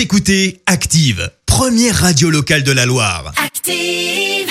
[0.00, 3.34] Vous écoutez Active, première radio locale de la Loire.
[3.36, 4.48] Active.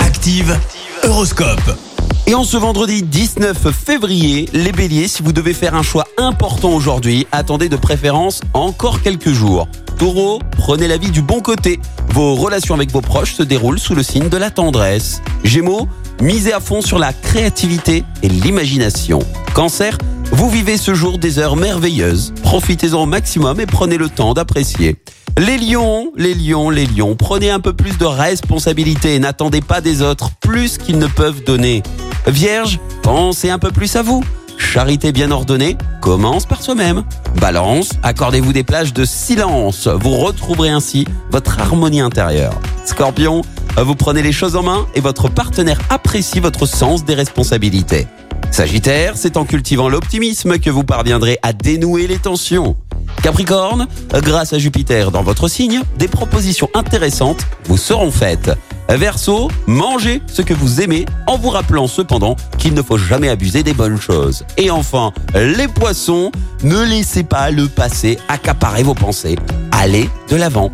[0.00, 0.58] Active,
[1.04, 1.78] Horoscope.
[2.26, 6.72] Et en ce vendredi 19 février, les béliers, si vous devez faire un choix important
[6.72, 9.68] aujourd'hui, attendez de préférence encore quelques jours.
[9.96, 11.78] Taureau, prenez la vie du bon côté.
[12.08, 15.22] Vos relations avec vos proches se déroulent sous le signe de la tendresse.
[15.44, 15.86] Gémeaux,
[16.20, 19.20] misez à fond sur la créativité et l'imagination.
[19.54, 19.96] Cancer,
[20.34, 22.34] vous vivez ce jour des heures merveilleuses.
[22.42, 24.96] Profitez-en au maximum et prenez le temps d'apprécier.
[25.38, 29.80] Les lions, les lions, les lions, prenez un peu plus de responsabilité et n'attendez pas
[29.80, 31.84] des autres plus qu'ils ne peuvent donner.
[32.26, 34.24] Vierge, pensez un peu plus à vous.
[34.58, 37.04] Charité bien ordonnée commence par soi-même.
[37.40, 39.86] Balance, accordez-vous des plages de silence.
[39.86, 42.60] Vous retrouverez ainsi votre harmonie intérieure.
[42.84, 43.42] Scorpion,
[43.76, 48.08] vous prenez les choses en main et votre partenaire apprécie votre sens des responsabilités.
[48.50, 52.76] Sagittaire, c'est en cultivant l'optimisme que vous parviendrez à dénouer les tensions.
[53.22, 58.50] Capricorne, grâce à Jupiter dans votre signe, des propositions intéressantes vous seront faites.
[58.88, 63.62] Verseau, mangez ce que vous aimez en vous rappelant cependant qu'il ne faut jamais abuser
[63.62, 64.44] des bonnes choses.
[64.58, 66.30] Et enfin, les poissons,
[66.62, 69.36] ne laissez pas le passé accaparer vos pensées.
[69.72, 70.70] Allez de l'avant.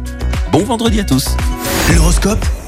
[0.50, 1.36] Bon vendredi à tous.
[1.94, 2.44] L'horoscope?